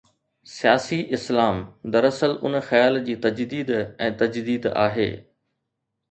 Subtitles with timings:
[0.53, 1.57] ’سياسي اسلام‘
[1.95, 5.07] دراصل ان خيال جي تجديد ۽ تجديد آهي.